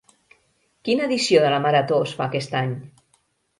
Quina 0.89 1.05
edició 1.09 1.45
de 1.45 1.53
la 1.55 1.61
Marató 1.67 2.01
es 2.07 2.17
fa 2.23 2.29
aquest 2.29 2.59
any? 2.65 2.75